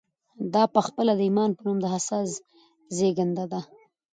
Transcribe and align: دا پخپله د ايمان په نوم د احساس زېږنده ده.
دا 0.53 0.63
پخپله 0.75 1.13
د 1.15 1.21
ايمان 1.27 1.49
په 1.55 1.61
نوم 1.65 1.77
د 1.81 1.85
احساس 1.93 2.29
زېږنده 2.95 3.45
ده. 3.51 3.61